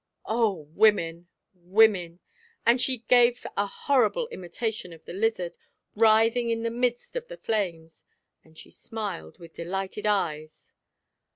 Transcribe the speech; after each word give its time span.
Oh! 0.25 0.67
women! 0.73 1.27
women! 1.53 2.21
And 2.65 2.81
she 2.81 3.03
gave 3.07 3.45
a 3.55 3.67
horrible 3.67 4.27
imitation 4.29 4.93
of 4.93 5.05
the 5.05 5.13
lizard, 5.13 5.57
writhing 5.95 6.49
in 6.49 6.63
the 6.63 6.71
midst 6.71 7.15
of 7.15 7.27
the 7.27 7.37
flames, 7.37 8.03
and 8.43 8.57
she 8.57 8.71
smiled 8.71 9.37
with 9.37 9.53
delighted 9.53 10.07
eyes. 10.07 10.73